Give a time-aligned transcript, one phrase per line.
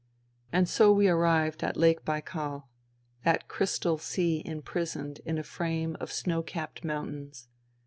[0.51, 2.67] And so we arrived at Lake Baikal,
[3.23, 7.47] that crystal sea imprisoned in a frame of snow capped mountains.